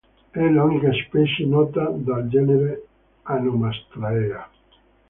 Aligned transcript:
È 0.31 0.39
l'unica 0.49 0.89
specie 0.93 1.45
nota 1.45 1.91
del 1.91 2.27
genere 2.27 2.85
Anomastraea. 3.21 4.49